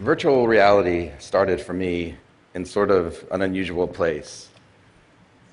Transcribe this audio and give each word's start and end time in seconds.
Virtual 0.00 0.48
reality 0.48 1.10
started 1.18 1.60
for 1.60 1.74
me 1.74 2.16
in 2.54 2.64
sort 2.64 2.90
of 2.90 3.22
an 3.32 3.42
unusual 3.42 3.86
place. 3.86 4.48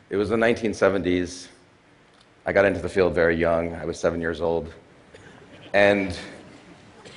It 0.10 0.16
was 0.16 0.30
the 0.30 0.38
1970s. 0.38 1.50
I 2.46 2.54
got 2.54 2.64
into 2.64 2.80
the 2.80 2.88
field 2.88 3.14
very 3.14 3.36
young. 3.36 3.76
I 3.76 3.84
was 3.84 4.00
seven 4.00 4.22
years 4.22 4.40
old. 4.40 4.74
And 5.74 6.18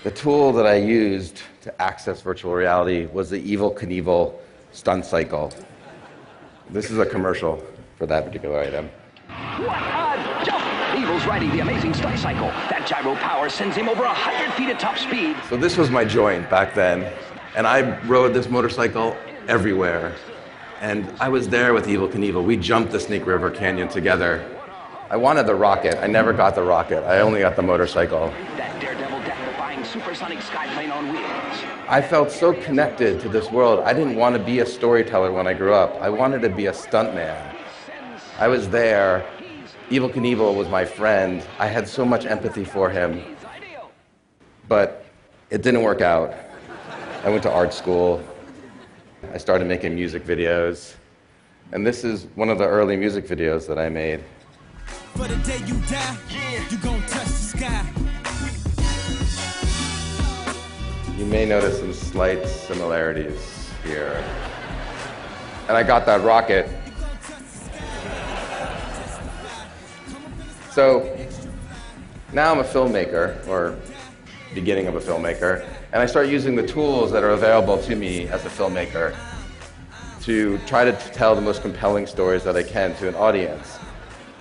the 0.02 0.10
tool 0.10 0.52
that 0.54 0.66
I 0.66 0.74
used 0.74 1.40
to 1.60 1.80
access 1.80 2.20
virtual 2.20 2.52
reality 2.52 3.06
was 3.06 3.30
the 3.30 3.40
Evel 3.40 3.78
Knievel 3.78 4.34
stunt 4.72 5.06
cycle. 5.06 5.52
This 6.69 6.91
is 6.91 6.98
a 6.98 7.06
commercial 7.06 7.64
for 7.97 8.06
that 8.06 8.24
particular 8.24 8.58
item. 8.58 8.91
What 11.27 11.42
a 11.42 11.47
jump! 11.47 11.51
Evel's 11.51 11.51
riding 11.51 11.51
the 11.51 11.60
amazing 11.60 11.95
stunt 11.95 12.19
cycle. 12.19 12.48
That 12.70 12.87
gyro 12.87 13.15
power 13.16 13.48
sends 13.48 13.77
him 13.77 13.88
over 13.88 14.02
100 14.02 14.52
feet 14.55 14.69
at 14.69 14.80
top 14.80 14.98
speed. 14.98 15.37
So 15.48 15.56
this 15.56 15.77
was 15.77 15.91
my 15.91 16.05
joint 16.05 16.48
back 16.51 16.74
then. 16.74 17.12
And 17.56 17.66
I 17.66 17.98
rode 18.06 18.34
this 18.34 18.48
motorcycle 18.48 19.16
everywhere. 19.48 20.14
And 20.80 21.12
I 21.20 21.28
was 21.28 21.48
there 21.48 21.75
with 21.75 21.87
Evel 21.87 22.11
Knievel. 22.11 22.45
We 22.45 22.56
jumped 22.56 22.92
the 22.92 23.01
Snake 23.01 23.27
River 23.27 23.51
Canyon 23.51 23.88
together. 23.88 24.47
I 25.11 25.16
wanted 25.16 25.47
the 25.47 25.55
rocket. 25.55 26.02
I 26.02 26.06
never 26.06 26.33
got 26.33 26.55
the 26.55 26.62
rocket. 26.62 27.05
I 27.05 27.20
only 27.20 27.41
got 27.41 27.56
the 27.56 27.62
motorcycle. 27.62 28.28
That 28.56 28.80
daredevil 28.80 29.19
death-defying 29.20 29.84
supersonic 29.84 30.39
skyplane 30.39 30.92
on 30.92 31.12
wheels. 31.12 31.59
I 31.89 32.00
felt 32.00 32.30
so 32.30 32.52
connected 32.52 33.20
to 33.20 33.28
this 33.28 33.50
world. 33.50 33.80
I 33.80 33.92
didn't 33.92 34.14
want 34.14 34.37
to 34.37 34.42
be 34.42 34.61
a 34.61 34.66
storyteller 34.66 35.33
when 35.33 35.48
I 35.48 35.55
grew 35.55 35.75
up. 35.75 36.00
I 36.00 36.09
wanted 36.09 36.41
to 36.42 36.48
be 36.48 36.66
a 36.66 36.73
stuntman. 36.73 37.56
I 38.39 38.47
was 38.48 38.69
there. 38.69 39.27
Evel 39.91 40.12
Knievel 40.12 40.55
was 40.55 40.69
my 40.69 40.84
friend. 40.84 41.42
I 41.58 41.66
had 41.66 41.88
so 41.88 42.05
much 42.05 42.24
empathy 42.24 42.62
for 42.62 42.91
him. 42.91 43.20
But 44.69 45.05
it 45.50 45.62
didn't 45.62 45.82
work 45.82 46.00
out. 46.00 46.32
I 47.24 47.28
went 47.28 47.42
to 47.42 47.50
art 47.50 47.74
school. 47.74 48.22
I 49.34 49.38
started 49.38 49.66
making 49.66 49.97
music 49.97 50.24
videos. 50.24 50.94
And 51.72 51.84
this 51.84 52.05
is 52.05 52.28
one 52.36 52.50
of 52.50 52.58
the 52.58 52.66
early 52.66 52.97
music 52.97 53.27
videos 53.27 53.66
that 53.66 53.80
I 53.80 53.88
made. 53.88 54.22
For 55.16 55.27
the 55.27 55.34
day 55.38 55.58
you 55.66 55.74
die, 55.88 56.16
you 56.70 56.78
gon' 56.78 57.02
touch 57.08 57.27
the 57.27 57.58
sky. 57.58 57.84
You 61.19 61.27
may 61.27 61.44
notice 61.44 61.80
some 61.80 61.92
slight 61.92 62.47
similarities 62.47 63.69
here. 63.82 64.25
And 65.66 65.77
I 65.77 65.82
got 65.82 66.06
that 66.06 66.22
rocket. 66.22 66.80
So 70.70 71.16
now 72.32 72.52
I'm 72.52 72.60
a 72.60 72.64
filmmaker, 72.64 73.44
or 73.48 73.76
beginning 74.54 74.86
of 74.86 74.94
a 74.94 75.00
filmmaker, 75.00 75.66
and 75.92 76.00
I 76.00 76.06
start 76.06 76.28
using 76.28 76.54
the 76.54 76.66
tools 76.66 77.10
that 77.10 77.24
are 77.24 77.30
available 77.30 77.78
to 77.78 77.96
me 77.96 78.28
as 78.28 78.46
a 78.46 78.48
filmmaker 78.48 79.16
to 80.22 80.58
try 80.66 80.84
to 80.84 80.92
tell 80.92 81.34
the 81.34 81.41
most 81.41 81.62
compelling 81.62 82.06
stories 82.06 82.44
that 82.44 82.56
I 82.56 82.62
can 82.62 82.94
to 82.96 83.08
an 83.08 83.16
audience. 83.16 83.80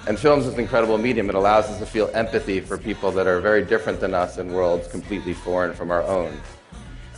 And 0.08 0.20
film 0.20 0.40
is 0.42 0.48
an 0.48 0.60
incredible 0.60 1.00
medium. 1.00 1.30
It 1.30 1.36
allows 1.36 1.66
us 1.66 1.80
to 1.80 1.86
feel 1.88 2.12
empathy 2.14 2.60
for 2.60 2.78
people 2.78 3.12
that 3.12 3.26
are 3.26 3.40
very 3.40 3.66
different 3.66 4.00
than 4.00 4.14
us 4.14 4.38
in 4.38 4.54
worlds 4.54 4.88
completely 4.88 5.34
foreign 5.34 5.74
from 5.74 5.90
our 5.90 6.04
own. 6.04 6.40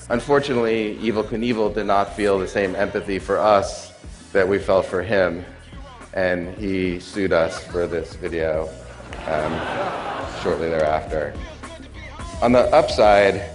Unfortunately, 0.09 0.97
Evel 1.01 1.25
Knievel 1.25 1.73
did 1.73 1.85
not 1.85 2.13
feel 2.15 2.39
the 2.39 2.47
same 2.47 2.75
empathy 2.75 3.19
for 3.19 3.37
us 3.37 3.91
that 4.31 4.47
we 4.47 4.57
felt 4.57 4.85
for 4.85 5.03
him, 5.03 5.43
and 6.13 6.55
he 6.57 6.97
sued 6.99 7.33
us 7.33 7.61
for 7.65 7.87
this 7.87 8.15
video 8.15 8.69
um, 9.27 10.41
shortly 10.41 10.69
thereafter. 10.69 11.34
On 12.41 12.51
the 12.51 12.62
upside, 12.73 13.50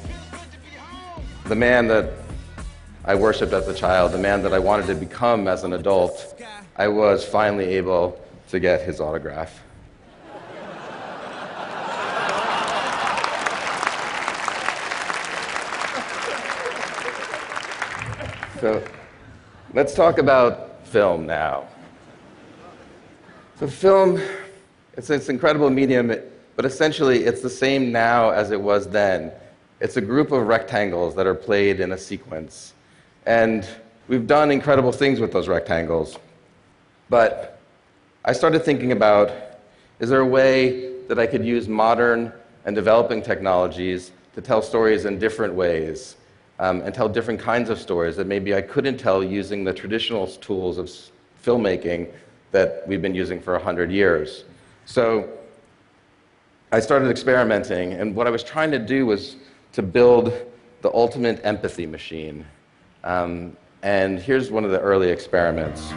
the 1.47 1.57
man 1.57 1.89
that 1.89 2.13
I 3.05 3.15
worshiped 3.15 3.53
as 3.53 3.69
a 3.69 3.75
child, 3.75 4.13
the 4.13 4.19
man 4.19 4.43
that 4.43 4.53
I 4.53 4.59
wanted 4.59 4.87
to 4.87 4.95
become 4.95 5.49
as 5.49 5.65
an 5.65 5.73
adult, 5.73 6.41
I 6.77 6.89
was 6.89 7.25
finally 7.25 7.67
able 7.67 8.21
to 8.49 8.61
get 8.61 8.83
his 8.83 9.01
autograph. 9.01 9.63
So 18.61 18.83
let's 19.75 19.95
talk 19.95 20.19
about 20.19 20.87
film 20.87 21.27
now. 21.27 21.69
So, 23.59 23.67
film, 23.67 24.21
it's 24.97 25.09
this 25.09 25.29
incredible 25.29 25.69
medium, 25.69 26.15
but 26.57 26.65
essentially 26.65 27.25
it's 27.25 27.43
the 27.43 27.51
same 27.51 27.93
now 27.93 28.31
as 28.31 28.51
it 28.51 28.61
was 28.61 28.89
then. 28.89 29.31
It's 29.81 29.99
a 29.99 30.01
group 30.01 30.33
of 30.33 30.47
rectangles 30.47 31.15
that 31.17 31.27
are 31.27 31.34
played 31.34 31.81
in 31.81 31.93
a 31.93 31.99
sequence. 31.99 32.73
And 33.27 33.69
we've 34.09 34.27
done 34.27 34.51
incredible 34.51 34.93
things 34.93 35.21
with 35.21 35.33
those 35.33 35.49
rectangles. 35.49 36.19
But 37.11 37.61
I 38.25 38.33
started 38.33 38.65
thinking 38.65 38.93
about 38.93 39.33
is 40.01 40.09
there 40.09 40.21
a 40.21 40.27
way 40.27 41.03
that 41.09 41.19
I 41.19 41.27
could 41.27 41.45
use 41.45 41.69
modern 41.69 42.33
and 42.65 42.75
developing 42.75 43.23
technologies 43.23 44.13
to 44.34 44.41
tell 44.41 44.61
stories 44.61 45.05
in 45.05 45.19
different 45.19 45.55
ways 45.55 46.17
um, 46.59 46.81
and 46.83 46.95
tell 46.95 47.09
different 47.09 47.41
kinds 47.41 47.71
of 47.71 47.78
stories 47.78 48.17
that 48.17 48.27
maybe 48.27 48.55
I 48.55 48.63
couldn't 48.63 48.99
tell 48.99 49.23
using 49.23 49.65
the 49.65 49.73
traditional 49.73 50.27
tools 50.27 50.78
of 50.78 50.91
filmmaking 51.45 52.11
that 52.51 52.83
we've 52.87 53.03
been 53.03 53.15
using 53.15 53.41
for 53.41 53.53
100 53.53 53.91
years? 53.91 54.45
So 54.87 55.29
I 56.71 56.79
started 56.79 57.11
experimenting, 57.11 57.95
and 57.95 58.15
what 58.15 58.29
I 58.29 58.31
was 58.31 58.45
trying 58.45 58.71
to 58.71 58.79
do 58.79 59.05
was 59.05 59.35
to 59.73 59.83
build 59.83 60.33
the 60.83 60.93
ultimate 60.95 61.41
empathy 61.45 61.87
machine. 61.87 62.47
Um, 63.03 63.57
and 63.83 64.21
here's 64.21 64.53
one 64.53 64.65
of 64.65 64.71
the 64.71 64.81
early 64.81 65.11
experiments. 65.11 65.89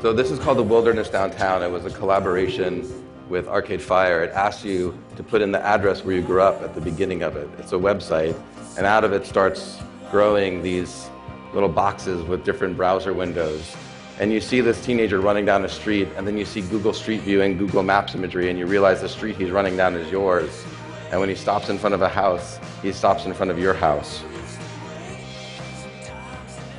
So 0.00 0.12
this 0.12 0.30
is 0.30 0.38
called 0.38 0.58
the 0.58 0.62
Wilderness 0.62 1.10
Downtown. 1.10 1.64
It 1.64 1.70
was 1.70 1.84
a 1.84 1.90
collaboration 1.90 2.88
with 3.28 3.48
Arcade 3.48 3.82
Fire. 3.82 4.22
It 4.22 4.30
asks 4.30 4.64
you 4.64 4.96
to 5.16 5.24
put 5.24 5.42
in 5.42 5.50
the 5.50 5.60
address 5.60 6.04
where 6.04 6.14
you 6.14 6.22
grew 6.22 6.42
up 6.42 6.62
at 6.62 6.76
the 6.76 6.80
beginning 6.80 7.22
of 7.24 7.36
it. 7.36 7.48
It's 7.58 7.72
a 7.72 7.76
website, 7.76 8.40
and 8.76 8.86
out 8.86 9.02
of 9.02 9.12
it 9.12 9.26
starts 9.26 9.80
growing 10.12 10.62
these 10.62 11.10
little 11.52 11.68
boxes 11.68 12.22
with 12.22 12.44
different 12.44 12.76
browser 12.76 13.12
windows. 13.12 13.76
And 14.20 14.32
you 14.32 14.40
see 14.40 14.60
this 14.60 14.84
teenager 14.84 15.20
running 15.20 15.44
down 15.44 15.64
a 15.64 15.68
street, 15.68 16.08
and 16.16 16.26
then 16.26 16.36
you 16.36 16.44
see 16.44 16.60
Google 16.62 16.92
Street 16.92 17.20
View 17.20 17.42
and 17.42 17.56
Google 17.56 17.84
Maps 17.84 18.16
imagery, 18.16 18.50
and 18.50 18.58
you 18.58 18.66
realize 18.66 19.00
the 19.00 19.08
street 19.08 19.36
he's 19.36 19.52
running 19.52 19.76
down 19.76 19.94
is 19.94 20.10
yours. 20.10 20.64
And 21.12 21.20
when 21.20 21.28
he 21.28 21.36
stops 21.36 21.68
in 21.68 21.78
front 21.78 21.94
of 21.94 22.02
a 22.02 22.08
house, 22.08 22.58
he 22.82 22.90
stops 22.90 23.26
in 23.26 23.32
front 23.32 23.52
of 23.52 23.60
your 23.60 23.74
house. 23.74 24.24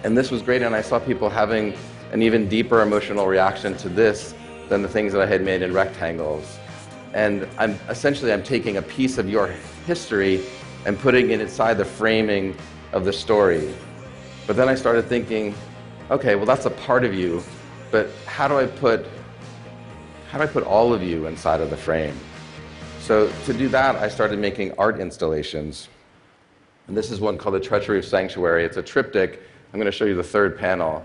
And 0.03 0.17
this 0.17 0.31
was 0.31 0.41
great, 0.41 0.61
and 0.61 0.75
I 0.75 0.81
saw 0.81 0.99
people 0.99 1.29
having 1.29 1.75
an 2.11 2.21
even 2.21 2.49
deeper 2.49 2.81
emotional 2.81 3.25
reaction 3.25 3.77
to 3.77 3.89
this 3.89 4.35
than 4.67 4.81
the 4.81 4.89
things 4.89 5.13
that 5.13 5.21
I 5.21 5.25
had 5.25 5.41
made 5.41 5.61
in 5.61 5.73
rectangles. 5.73 6.59
And 7.13 7.47
I'm 7.57 7.79
essentially 7.87 8.33
I'm 8.33 8.43
taking 8.43 8.77
a 8.77 8.81
piece 8.81 9.17
of 9.17 9.29
your 9.29 9.47
history 9.87 10.43
and 10.85 10.99
putting 10.99 11.31
it 11.31 11.39
inside 11.39 11.75
the 11.75 11.85
framing 11.85 12.55
of 12.91 13.05
the 13.05 13.13
story. 13.13 13.73
But 14.45 14.57
then 14.57 14.67
I 14.67 14.75
started 14.75 15.05
thinking, 15.05 15.55
okay, 16.09 16.35
well 16.35 16.45
that's 16.45 16.65
a 16.65 16.71
part 16.71 17.03
of 17.03 17.13
you, 17.13 17.43
but 17.91 18.09
how 18.25 18.47
do 18.47 18.57
I 18.57 18.65
put 18.65 19.05
how 20.31 20.37
do 20.37 20.43
I 20.43 20.47
put 20.47 20.63
all 20.63 20.93
of 20.93 21.01
you 21.01 21.25
inside 21.25 21.59
of 21.59 21.69
the 21.69 21.77
frame? 21.77 22.15
So 22.99 23.31
to 23.45 23.53
do 23.53 23.67
that, 23.69 23.95
I 23.95 24.07
started 24.07 24.37
making 24.37 24.73
art 24.77 24.99
installations. 24.99 25.89
And 26.87 26.95
this 26.95 27.09
is 27.09 27.19
one 27.19 27.37
called 27.37 27.55
the 27.55 27.59
Treachery 27.59 27.97
of 27.97 28.05
Sanctuary. 28.05 28.63
It's 28.63 28.77
a 28.77 28.83
triptych. 28.83 29.41
I'm 29.73 29.79
going 29.79 29.91
to 29.91 29.97
show 29.97 30.05
you 30.05 30.15
the 30.15 30.23
third 30.23 30.57
panel. 30.57 31.03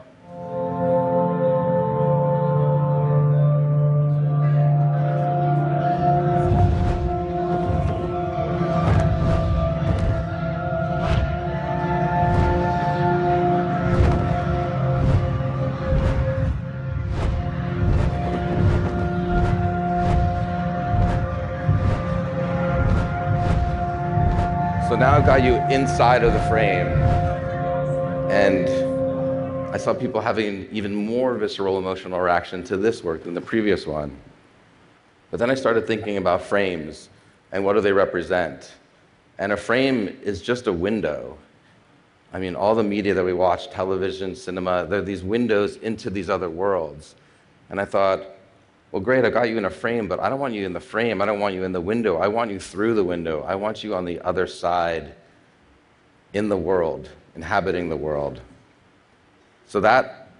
So 24.95 25.01
now 25.01 25.17
I've 25.17 25.27
got 25.27 25.43
you 25.43 25.57
inside 25.75 26.23
of 26.23 26.33
the 26.33 26.41
frame. 26.43 26.87
And 28.31 28.69
I 29.75 29.77
saw 29.77 29.93
people 29.93 30.21
having 30.21 30.69
even 30.71 30.95
more 30.95 31.35
visceral 31.35 31.79
emotional 31.79 32.21
reaction 32.21 32.63
to 32.63 32.77
this 32.77 33.03
work 33.03 33.25
than 33.25 33.35
the 33.35 33.41
previous 33.41 33.89
one. 33.89 34.17
But 35.33 35.41
then 35.41 35.51
I 35.51 35.57
started 35.57 35.89
thinking 35.89 36.17
about 36.17 36.43
frames 36.43 37.09
and 37.51 37.65
what 37.65 37.73
do 37.73 37.81
they 37.81 37.91
represent? 37.91 38.73
And 39.41 39.51
a 39.51 39.57
frame 39.57 40.17
is 40.23 40.41
just 40.41 40.69
a 40.69 40.73
window. 40.73 41.39
I 42.33 42.39
mean, 42.39 42.55
all 42.55 42.77
the 42.77 42.85
media 42.85 43.15
that 43.15 43.25
we 43.25 43.33
watch, 43.33 43.71
television, 43.71 44.37
cinema, 44.37 44.87
they're 44.89 45.03
these 45.03 45.25
windows 45.25 45.75
into 45.79 46.09
these 46.09 46.31
other 46.31 46.49
worlds. 46.49 47.17
And 47.69 47.81
I 47.81 47.85
thought, 47.85 48.23
well, 48.95 49.03
great, 49.03 49.25
I 49.25 49.31
got 49.31 49.49
you 49.49 49.59
in 49.59 49.65
a 49.65 49.71
frame, 49.71 50.07
but 50.07 50.21
I 50.21 50.29
don't 50.29 50.39
want 50.39 50.55
you 50.55 50.65
in 50.65 50.73
the 50.73 50.79
frame. 50.79 51.21
I 51.21 51.27
don't 51.27 51.41
want 51.41 51.53
you 51.53 51.65
in 51.65 51.73
the 51.73 51.81
window. 51.81 52.19
I 52.19 52.29
want 52.29 52.53
you 52.53 52.61
through 52.61 52.95
the 52.95 53.03
window. 53.03 53.43
I 53.43 53.57
want 53.57 53.83
you 53.83 53.93
on 53.97 54.05
the 54.05 54.21
other 54.21 54.47
side 54.47 55.17
in 56.33 56.49
the 56.49 56.57
world, 56.57 57.11
inhabiting 57.35 57.89
the 57.89 57.97
world. 57.97 58.41
So 59.67 59.81
that 59.81 60.31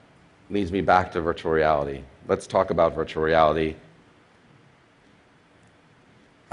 leads 0.51 0.71
me 0.71 0.83
back 0.83 1.11
to 1.15 1.21
virtual 1.21 1.51
reality. 1.51 2.05
Let's 2.29 2.47
talk 2.47 2.71
about 2.71 2.95
virtual 2.95 3.25
reality. 3.25 3.75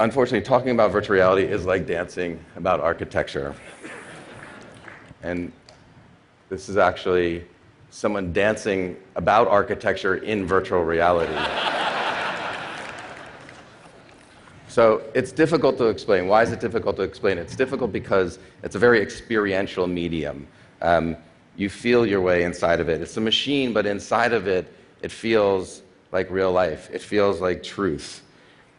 Unfortunately, 0.00 0.44
talking 0.44 0.72
about 0.72 0.90
virtual 0.90 1.14
reality 1.14 1.44
is 1.44 1.66
like 1.66 1.86
dancing 1.86 2.44
about 2.56 2.80
architecture. 2.80 3.54
And 5.22 5.52
this 6.48 6.68
is 6.68 6.76
actually 6.76 7.44
someone 7.90 8.32
dancing 8.32 8.96
about 9.14 9.46
architecture 9.46 10.16
in 10.16 10.48
virtual 10.48 10.82
reality. 10.82 11.91
So 14.72 15.02
it's 15.12 15.32
difficult 15.32 15.76
to 15.76 15.88
explain. 15.88 16.28
Why 16.28 16.42
is 16.42 16.50
it 16.50 16.58
difficult 16.58 16.96
to 16.96 17.02
explain? 17.02 17.36
It's 17.36 17.54
difficult 17.54 17.92
because 17.92 18.38
it's 18.62 18.74
a 18.74 18.78
very 18.78 19.02
experiential 19.02 19.86
medium. 19.86 20.48
Um, 20.80 21.14
you 21.56 21.68
feel 21.68 22.06
your 22.06 22.22
way 22.22 22.44
inside 22.44 22.80
of 22.80 22.88
it. 22.88 23.02
It's 23.02 23.18
a 23.18 23.20
machine, 23.20 23.74
but 23.74 23.84
inside 23.84 24.32
of 24.32 24.48
it, 24.48 24.72
it 25.02 25.12
feels 25.12 25.82
like 26.10 26.30
real 26.30 26.52
life. 26.52 26.88
It 26.90 27.02
feels 27.02 27.38
like 27.38 27.62
truth. 27.62 28.22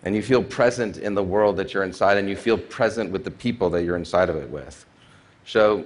And 0.03 0.15
you 0.15 0.23
feel 0.23 0.43
present 0.43 0.97
in 0.97 1.13
the 1.13 1.21
world 1.21 1.57
that 1.57 1.75
you're 1.75 1.83
inside, 1.83 2.17
and 2.17 2.27
you 2.27 2.35
feel 2.35 2.57
present 2.57 3.11
with 3.11 3.23
the 3.23 3.29
people 3.29 3.69
that 3.69 3.83
you're 3.83 3.95
inside 3.95 4.29
of 4.29 4.35
it 4.35 4.49
with. 4.49 4.83
So 5.45 5.85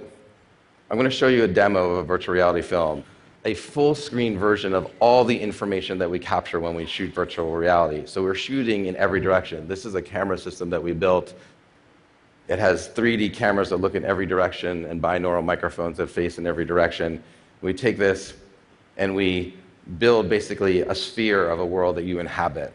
I'm 0.90 0.96
going 0.96 1.10
to 1.10 1.14
show 1.14 1.28
you 1.28 1.44
a 1.44 1.48
demo 1.48 1.90
of 1.90 1.98
a 1.98 2.02
virtual 2.02 2.34
reality 2.34 2.62
film 2.62 3.04
a 3.48 3.54
full 3.54 3.94
screen 3.94 4.38
version 4.38 4.74
of 4.74 4.86
all 5.00 5.24
the 5.24 5.38
information 5.40 5.96
that 5.96 6.10
we 6.10 6.18
capture 6.18 6.60
when 6.60 6.74
we 6.74 6.84
shoot 6.84 7.14
virtual 7.14 7.56
reality. 7.56 8.02
So 8.04 8.22
we're 8.22 8.34
shooting 8.34 8.84
in 8.84 8.96
every 8.96 9.20
direction. 9.20 9.66
This 9.66 9.86
is 9.86 9.94
a 9.94 10.02
camera 10.02 10.36
system 10.36 10.68
that 10.68 10.82
we 10.82 10.92
built. 10.92 11.32
It 12.48 12.58
has 12.58 12.90
3D 12.90 13.32
cameras 13.32 13.70
that 13.70 13.78
look 13.78 13.94
in 13.94 14.04
every 14.04 14.26
direction 14.26 14.84
and 14.84 15.00
binaural 15.00 15.42
microphones 15.42 15.96
that 15.96 16.08
face 16.08 16.36
in 16.36 16.46
every 16.46 16.66
direction. 16.66 17.22
We 17.62 17.72
take 17.72 17.96
this 17.96 18.34
and 18.98 19.16
we 19.16 19.54
build 19.98 20.28
basically 20.28 20.82
a 20.82 20.94
sphere 20.94 21.48
of 21.48 21.58
a 21.58 21.64
world 21.64 21.96
that 21.96 22.04
you 22.04 22.20
inhabit. 22.20 22.74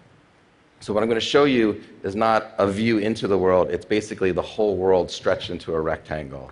So, 0.79 0.91
what 0.91 1.03
I'm 1.03 1.07
going 1.07 1.19
to 1.19 1.25
show 1.25 1.43
you 1.43 1.83
is 2.01 2.15
not 2.15 2.55
a 2.57 2.67
view 2.67 2.97
into 2.97 3.27
the 3.27 3.37
world, 3.37 3.69
it's 3.69 3.85
basically 3.85 4.31
the 4.31 4.41
whole 4.41 4.75
world 4.75 5.11
stretched 5.11 5.51
into 5.51 5.75
a 5.75 5.79
rectangle. 5.79 6.51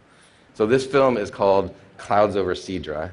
So, 0.53 0.67
this 0.67 0.85
film 0.85 1.17
is 1.17 1.31
called 1.31 1.73
Clouds 1.97 2.35
Over 2.35 2.53
Sidra 2.53 3.11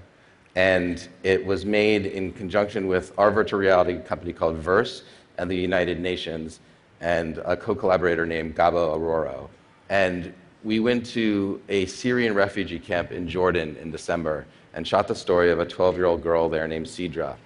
and 0.58 1.08
it 1.22 1.46
was 1.46 1.64
made 1.64 2.04
in 2.04 2.32
conjunction 2.32 2.88
with 2.88 3.16
our 3.16 3.30
virtual 3.30 3.60
reality 3.60 4.00
company 4.00 4.32
called 4.32 4.56
Verse 4.56 5.04
and 5.38 5.48
the 5.48 5.54
United 5.54 6.00
Nations 6.00 6.58
and 7.00 7.38
a 7.44 7.56
co-collaborator 7.56 8.26
named 8.26 8.56
Gabo 8.56 8.98
Arora. 8.98 9.48
And 9.88 10.34
we 10.64 10.80
went 10.80 11.06
to 11.06 11.62
a 11.68 11.86
Syrian 11.86 12.34
refugee 12.34 12.80
camp 12.80 13.12
in 13.12 13.28
Jordan 13.28 13.76
in 13.76 13.92
December 13.92 14.46
and 14.74 14.84
shot 14.84 15.06
the 15.06 15.14
story 15.14 15.52
of 15.52 15.60
a 15.60 15.64
12-year-old 15.64 16.24
girl 16.24 16.48
there 16.48 16.66
named 16.66 16.86
Sidra. 16.86 17.36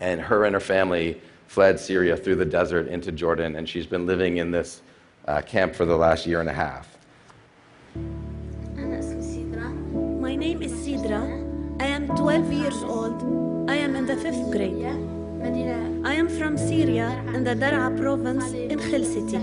And 0.00 0.18
her 0.18 0.46
and 0.46 0.54
her 0.54 0.60
family 0.60 1.20
fled 1.48 1.78
Syria 1.78 2.16
through 2.16 2.36
the 2.36 2.46
desert 2.46 2.88
into 2.88 3.12
Jordan, 3.12 3.56
and 3.56 3.68
she's 3.68 3.86
been 3.86 4.06
living 4.06 4.38
in 4.38 4.50
this 4.50 4.80
uh, 5.28 5.42
camp 5.42 5.74
for 5.74 5.84
the 5.84 5.96
last 5.96 6.26
year 6.26 6.40
and 6.40 6.48
a 6.48 6.54
half. 6.54 6.96
My 7.94 8.00
name 10.34 10.62
is 10.62 10.72
Sidra. 10.72 11.41
I 12.12 12.14
am 12.14 12.24
12 12.24 12.52
years 12.52 12.82
old. 12.82 13.70
I 13.70 13.76
am 13.76 13.96
in 13.96 14.04
the 14.04 14.16
fifth 14.16 14.50
grade. 14.50 14.84
I 16.04 16.12
am 16.12 16.28
from 16.28 16.58
Syria 16.58 17.08
in 17.32 17.42
the 17.42 17.54
Daraa 17.54 17.98
province 17.98 18.52
in 18.52 18.78
Khil 18.78 19.02
City. 19.02 19.38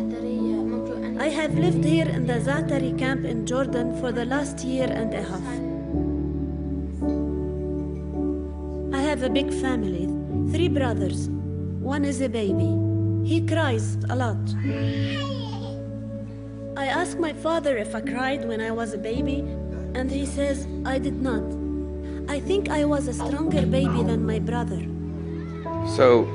I 1.19 1.30
have 1.30 1.56
lived 1.57 1.83
here 1.83 2.07
in 2.07 2.27
the 2.27 2.33
Zaatari 2.33 2.95
camp 2.95 3.25
in 3.25 3.48
Jordan 3.48 4.00
for 4.00 4.12
the 4.12 4.24
last 4.24 4.63
year 4.63 4.88
and 4.88 5.12
a 5.16 5.24
half. 5.24 5.48
I 8.94 9.01
have 9.01 9.24
a 9.24 9.31
big 9.31 9.51
family, 9.51 10.06
three 10.51 10.68
brothers. 10.68 11.27
One 11.81 12.06
is 12.06 12.21
a 12.21 12.30
baby. 12.30 12.71
He 13.27 13.42
cries 13.48 13.98
a 14.12 14.16
lot. 14.16 14.38
I 16.77 16.86
asked 16.86 17.18
my 17.18 17.33
father 17.33 17.77
if 17.77 17.95
I 17.95 18.01
cried 18.01 18.48
when 18.48 18.62
I 18.62 18.69
was 18.69 18.94
a 18.94 19.00
baby, 19.00 19.39
and 19.95 20.12
he 20.12 20.27
says 20.27 20.68
I 20.86 21.00
did 21.00 21.19
not. 21.19 21.59
I 22.30 22.40
think 22.40 22.70
I 22.70 22.86
was 22.86 23.08
a 23.08 23.14
stronger 23.14 23.66
baby 23.66 24.04
than 24.04 24.24
my 24.24 24.38
brother. 24.38 24.86
So, 25.96 26.26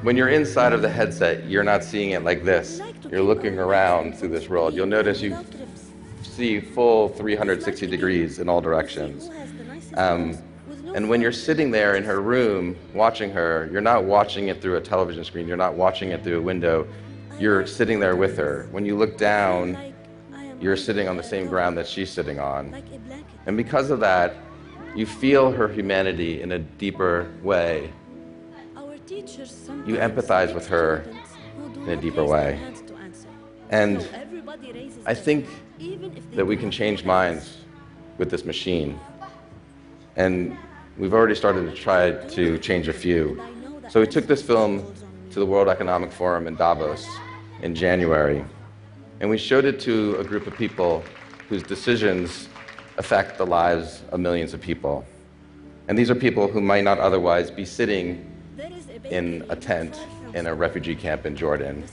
when 0.00 0.16
you're 0.16 0.30
inside 0.30 0.72
of 0.72 0.80
the 0.80 0.88
headset, 0.88 1.44
you're 1.46 1.62
not 1.62 1.84
seeing 1.84 2.12
it 2.12 2.24
like 2.24 2.44
this. 2.44 2.80
You're 3.10 3.20
looking 3.22 3.58
around 3.58 4.16
through 4.16 4.30
this 4.30 4.48
world. 4.48 4.72
You'll 4.72 4.86
notice 4.86 5.20
you 5.20 5.36
see 6.22 6.60
full 6.60 7.10
360 7.10 7.86
degrees 7.86 8.38
in 8.38 8.48
all 8.48 8.62
directions. 8.62 9.28
Um, 9.98 10.38
and 10.94 11.10
when 11.10 11.20
you're 11.20 11.30
sitting 11.30 11.70
there 11.70 11.96
in 11.96 12.04
her 12.04 12.22
room 12.22 12.74
watching 12.94 13.30
her, 13.32 13.68
you're 13.70 13.82
not 13.82 14.04
watching 14.04 14.48
it 14.48 14.62
through 14.62 14.76
a 14.76 14.80
television 14.80 15.24
screen, 15.24 15.46
you're 15.46 15.58
not 15.58 15.74
watching 15.74 16.08
it 16.08 16.24
through 16.24 16.38
a 16.38 16.42
window. 16.42 16.88
You're 17.38 17.66
sitting 17.66 18.00
there 18.00 18.16
with 18.16 18.38
her. 18.38 18.66
When 18.70 18.86
you 18.86 18.96
look 18.96 19.18
down, 19.18 19.92
you're 20.58 20.76
sitting 20.76 21.06
on 21.06 21.18
the 21.18 21.22
same 21.22 21.48
ground 21.48 21.76
that 21.76 21.86
she's 21.86 22.10
sitting 22.10 22.40
on. 22.40 22.74
And 23.44 23.58
because 23.58 23.90
of 23.90 24.00
that, 24.00 24.36
you 24.96 25.04
feel 25.04 25.52
her 25.52 25.68
humanity 25.68 26.40
in 26.40 26.52
a 26.52 26.58
deeper 26.58 27.30
way. 27.42 27.92
You 29.08 29.96
empathize 29.96 30.54
with 30.54 30.66
her 30.68 31.04
in 31.84 31.90
a 31.90 31.96
deeper 31.96 32.24
way. 32.24 32.58
And 33.68 34.08
I 35.04 35.14
think 35.14 35.46
that 36.32 36.46
we 36.46 36.56
can 36.56 36.70
change 36.70 37.04
minds 37.04 37.58
with 38.16 38.30
this 38.30 38.44
machine. 38.44 38.98
And 40.16 40.56
we've 40.96 41.12
already 41.12 41.34
started 41.34 41.70
to 41.70 41.76
try 41.76 42.12
to 42.28 42.58
change 42.58 42.88
a 42.88 42.92
few. 42.92 43.40
So 43.90 44.00
we 44.00 44.06
took 44.06 44.26
this 44.26 44.42
film 44.42 44.94
to 45.30 45.38
the 45.38 45.46
World 45.46 45.68
Economic 45.68 46.10
Forum 46.10 46.46
in 46.46 46.56
Davos 46.56 47.06
in 47.60 47.74
January. 47.74 48.42
And 49.20 49.28
we 49.28 49.36
showed 49.36 49.66
it 49.66 49.78
to 49.80 50.16
a 50.16 50.24
group 50.24 50.46
of 50.46 50.56
people 50.56 51.04
whose 51.48 51.62
decisions 51.62 52.48
affect 52.98 53.38
the 53.38 53.46
lives 53.46 54.02
of 54.10 54.20
millions 54.20 54.54
of 54.54 54.60
people. 54.60 55.04
And 55.88 55.96
these 55.98 56.10
are 56.10 56.14
people 56.14 56.48
who 56.48 56.60
might 56.60 56.84
not 56.84 56.98
otherwise 56.98 57.50
be 57.50 57.64
sitting 57.64 58.32
in 59.10 59.44
a 59.48 59.56
tent 59.56 60.00
in 60.34 60.46
a 60.46 60.54
refugee 60.54 60.96
camp 60.96 61.26
in 61.26 61.36
Jordan. 61.36 61.84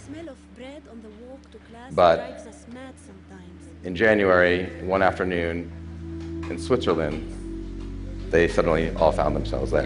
But 1.91 2.47
in 3.83 3.95
January, 3.95 4.65
one 4.81 5.01
afternoon 5.03 5.71
in 6.49 6.57
Switzerland, 6.57 8.31
they 8.31 8.47
suddenly 8.47 8.93
all 8.95 9.11
found 9.11 9.35
themselves 9.35 9.71
there. 9.71 9.85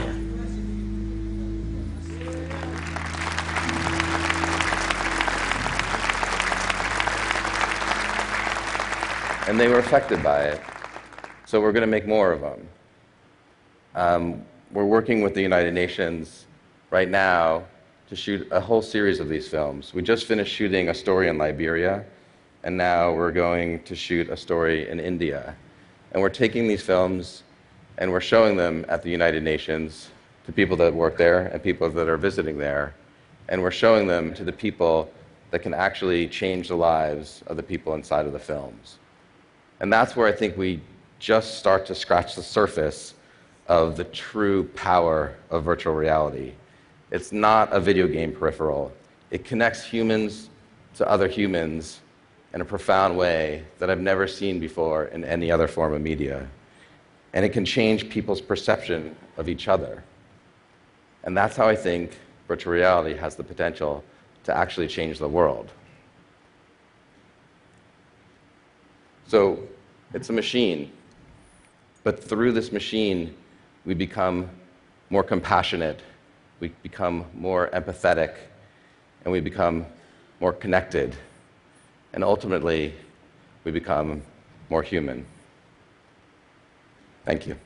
And 9.48 9.60
they 9.60 9.68
were 9.68 9.80
affected 9.80 10.22
by 10.22 10.44
it. 10.44 10.62
So 11.48 11.62
we're 11.62 11.72
going 11.72 11.80
to 11.80 11.88
make 11.88 12.06
more 12.06 12.34
of 12.34 12.42
them. 12.42 12.68
Um, 13.96 14.46
we're 14.74 14.84
working 14.84 15.22
with 15.22 15.34
the 15.34 15.42
United 15.42 15.74
Nations 15.74 16.46
right 16.92 17.10
now 17.10 17.64
to 18.10 18.18
shoot 18.18 18.46
a 18.52 18.60
whole 18.60 18.82
series 18.82 19.22
of 19.22 19.30
these 19.30 19.48
films. 19.48 19.94
We 19.94 20.02
just 20.02 20.26
finished 20.26 20.54
shooting 20.54 20.90
a 20.90 20.94
story 20.94 21.30
in 21.30 21.38
Liberia, 21.38 22.04
and 22.66 22.76
now 22.76 23.14
we're 23.14 23.32
going 23.32 23.82
to 23.84 23.96
shoot 23.96 24.30
a 24.30 24.36
story 24.36 24.90
in 24.90 25.00
India. 25.00 25.56
And 26.12 26.22
we're 26.22 26.28
taking 26.28 26.68
these 26.68 26.82
films 26.82 27.44
and 27.98 28.12
we're 28.12 28.20
showing 28.20 28.58
them 28.58 28.86
at 28.90 29.02
the 29.02 29.10
United 29.10 29.42
Nations 29.42 30.10
to 30.48 30.52
people 30.52 30.76
that 30.76 30.94
work 30.94 31.16
there 31.16 31.48
and 31.48 31.64
people 31.64 31.90
that 31.90 32.10
are 32.10 32.18
visiting 32.18 32.58
there. 32.58 32.94
And 33.48 33.64
we're 33.64 33.72
showing 33.72 34.06
them 34.06 34.34
to 34.34 34.44
the 34.44 34.52
people 34.52 35.10
that 35.52 35.60
can 35.60 35.74
actually 35.74 36.28
change 36.28 36.68
the 36.68 36.76
lives 36.76 37.42
of 37.48 37.56
the 37.56 37.64
people 37.64 37.94
inside 37.94 38.26
of 38.26 38.34
the 38.34 38.40
films. 38.40 38.98
And 39.80 39.94
that's 39.94 40.14
where 40.14 40.28
I 40.28 40.34
think 40.34 40.58
we 40.58 40.82
just 41.20 41.58
start 41.58 41.86
to 41.88 41.96
scratch 41.96 42.36
the 42.36 42.44
surface 42.44 43.14
of 43.68 43.98
the 43.98 44.04
true 44.06 44.66
power 44.76 45.36
of 45.50 45.64
virtual 45.64 45.94
reality. 45.94 46.54
It's 47.12 47.32
not 47.32 47.72
a 47.74 47.80
video 47.80 48.08
game 48.08 48.32
peripheral, 48.32 48.92
it 49.32 49.44
connects 49.44 49.84
humans 49.84 50.50
to 50.96 51.08
other 51.08 51.28
humans 51.28 52.00
in 52.54 52.62
a 52.62 52.66
profound 52.66 53.18
way 53.18 53.64
that 53.78 53.90
I've 53.90 54.00
never 54.00 54.28
seen 54.28 54.60
before 54.60 55.06
in 55.06 55.24
any 55.24 55.52
other 55.52 55.68
form 55.68 55.94
of 55.94 56.02
media. 56.02 56.48
And 57.34 57.46
it 57.46 57.50
can 57.50 57.66
change 57.66 58.10
people's 58.10 58.42
perception 58.42 59.16
of 59.38 59.50
each 59.50 59.68
other. 59.68 60.04
And 61.24 61.36
that's 61.36 61.56
how 61.56 61.68
I 61.68 61.76
think 61.76 62.18
virtual 62.48 62.74
reality 62.74 63.16
has 63.16 63.36
the 63.36 63.44
potential 63.44 64.04
to 64.46 64.56
actually 64.56 64.88
change 64.88 65.20
the 65.20 65.28
world. 65.28 65.72
So 69.28 69.60
it's 70.14 70.30
a 70.30 70.34
machine. 70.34 70.92
But 72.08 72.24
through 72.24 72.54
this 72.54 72.72
machine, 72.72 73.36
we 73.84 73.94
become 73.94 74.50
more 75.10 75.24
compassionate, 75.24 76.00
we 76.62 76.70
become 76.82 77.26
more 77.34 77.68
empathetic, 77.74 78.34
and 79.26 79.32
we 79.34 79.42
become 79.42 79.86
more 80.40 80.54
connected, 80.54 81.18
and 82.14 82.24
ultimately, 82.24 82.94
we 83.66 83.72
become 83.72 84.22
more 84.70 84.84
human. 84.84 85.26
Thank 87.26 87.46
you. 87.46 87.58